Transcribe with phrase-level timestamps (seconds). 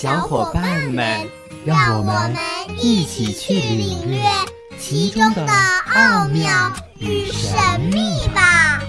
[0.00, 1.28] 小伙伴们，
[1.62, 2.34] 让我们
[2.78, 4.22] 一起去领略
[4.78, 5.46] 其中的
[5.94, 7.52] 奥妙与神
[7.92, 8.80] 秘吧！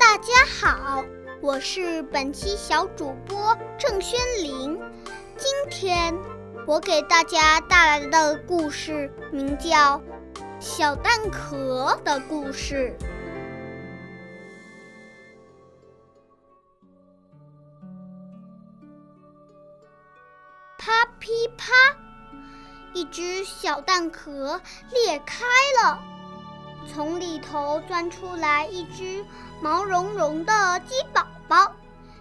[0.00, 1.04] 大家好，
[1.42, 4.80] 我是本期小主播郑轩林。
[5.36, 6.16] 今天
[6.66, 9.98] 我给大家带来的故事名叫
[10.58, 12.96] 《小蛋壳的故事》。
[21.24, 21.72] 噼啪，
[22.92, 24.60] 一只小蛋壳
[24.92, 25.46] 裂开
[25.82, 25.98] 了，
[26.86, 29.24] 从里头钻出来一只
[29.62, 31.72] 毛茸茸的鸡宝宝。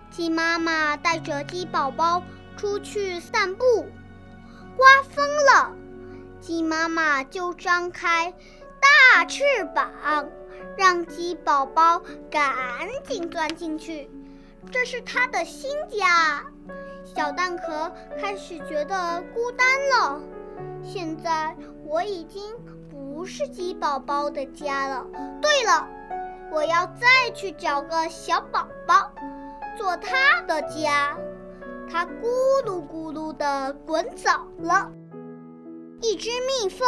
[0.09, 2.23] 鸡妈妈带着鸡宝宝
[2.55, 3.89] 出去散步，
[4.77, 5.73] 刮风了，
[6.39, 8.33] 鸡妈妈就张开
[9.11, 9.43] 大翅
[9.75, 10.29] 膀，
[10.77, 12.01] 让鸡宝宝
[12.31, 14.09] 赶紧钻进去，
[14.71, 16.45] 这是它的新家。
[17.03, 20.21] 小蛋壳开始觉得孤单了。
[20.83, 22.41] 现在我已经
[22.89, 25.05] 不是鸡宝宝的家了。
[25.41, 25.87] 对了，
[26.51, 29.11] 我要再去找个小宝宝，
[29.77, 31.17] 做他的家。
[31.89, 32.11] 它咕
[32.65, 34.29] 噜咕噜地滚走
[34.59, 34.91] 了。
[36.01, 36.87] 一只蜜蜂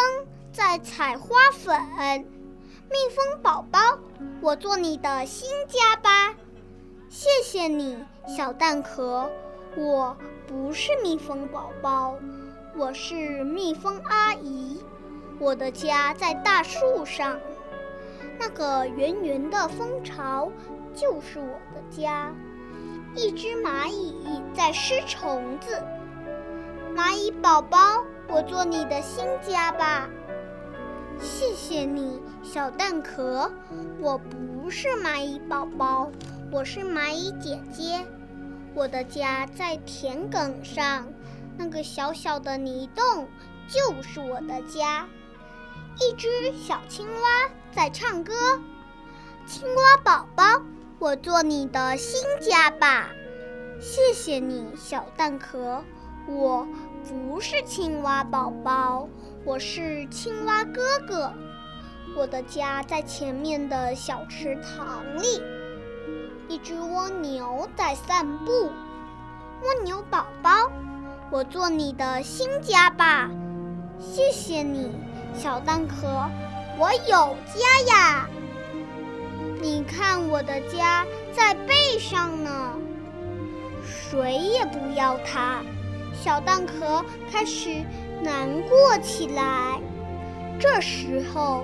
[0.51, 1.79] 在采花粉。
[2.89, 3.79] 蜜蜂宝宝，
[4.41, 6.33] 我做你的新家吧。
[7.09, 9.29] 谢谢你，小蛋壳。
[9.77, 10.15] 我
[10.47, 12.15] 不是蜜蜂宝宝，
[12.77, 14.81] 我是蜜蜂阿姨。
[15.37, 17.37] 我的家在大树上，
[18.39, 20.49] 那个圆圆的蜂巢
[20.93, 22.31] 就是我的家。
[23.15, 25.83] 一只蚂蚁在吃虫子，
[26.95, 27.77] 蚂蚁宝宝，
[28.29, 30.09] 我做你的新家吧。
[31.19, 33.51] 谢谢你，小蛋壳。
[33.99, 36.09] 我不是蚂蚁宝宝，
[36.49, 38.05] 我是蚂蚁姐姐。
[38.75, 41.07] 我的家在田埂上，
[41.57, 43.25] 那个小小的泥洞
[43.69, 45.07] 就是我的家。
[45.97, 46.27] 一只
[46.61, 48.33] 小青蛙在唱歌，
[49.47, 50.43] 青蛙宝宝，
[50.99, 53.11] 我做你的新家吧。
[53.79, 55.81] 谢谢你，小蛋壳。
[56.27, 56.67] 我
[57.07, 59.07] 不是青蛙宝宝，
[59.45, 61.31] 我是青蛙哥哥。
[62.17, 65.41] 我的家在前面的小池塘里。
[66.65, 68.71] 只蜗牛在散步，
[69.61, 70.71] 蜗牛宝宝，
[71.29, 73.29] 我做你的新家吧。
[73.99, 74.91] 谢谢你，
[75.35, 76.27] 小蛋壳，
[76.79, 78.27] 我有家呀。
[79.61, 82.71] 你看我的家在背上呢，
[83.83, 85.61] 谁也不要它。
[86.19, 87.85] 小蛋壳开始
[88.23, 89.79] 难过起来。
[90.59, 91.63] 这时候，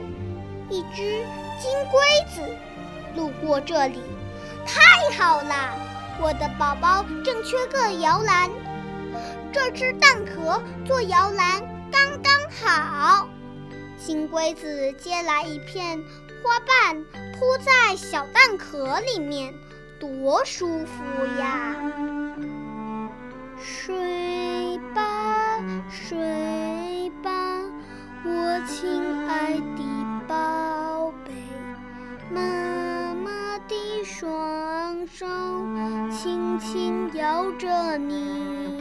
[0.69, 1.25] 一只
[1.59, 2.56] 金龟子
[3.16, 4.00] 路过这里。
[4.66, 5.76] 太好了，
[6.22, 8.50] 我的宝宝正缺个摇篮，
[9.52, 11.62] 这只蛋壳做摇篮
[11.92, 13.28] 刚刚好。
[13.98, 16.04] 金龟子接来一片
[16.44, 17.04] 花瓣，
[17.38, 19.54] 铺在小蛋壳里面，
[20.00, 21.04] 多舒服
[21.40, 21.76] 呀！
[23.64, 27.32] 睡吧，睡吧，
[28.26, 29.91] 我亲爱的
[35.22, 35.28] 手
[36.09, 38.80] 轻轻摇着你，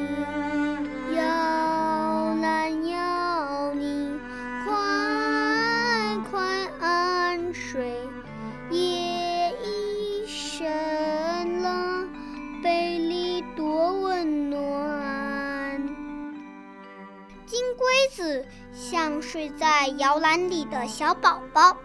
[1.14, 4.18] 摇篮摇你，
[4.64, 4.72] 快
[6.30, 7.94] 快安睡。
[8.70, 12.08] 夜已深了，
[12.62, 15.86] 被里多温暖。
[17.44, 17.86] 金龟
[18.16, 21.76] 子像睡在摇篮里的小宝宝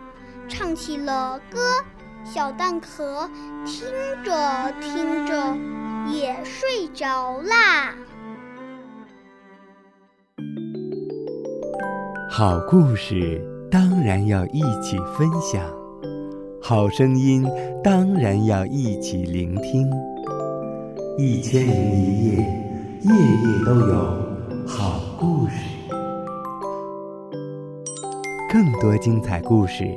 [0.48, 1.84] 唱起了歌。
[2.26, 3.30] 小蛋壳
[3.66, 3.86] 听
[4.24, 5.56] 着听着
[6.12, 7.94] 也睡着啦。
[12.32, 13.40] 好故事
[13.70, 15.62] 当然要一起分享，
[16.60, 17.48] 好声音
[17.84, 19.88] 当然要一起聆听。
[21.20, 22.38] 一千零一夜，
[23.02, 23.96] 夜夜都有
[24.68, 25.54] 好故事。
[28.52, 29.88] 更多精彩故事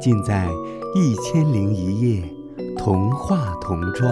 [0.00, 0.48] 尽在。
[0.98, 2.24] 一千零一夜，
[2.78, 4.10] 童话童装。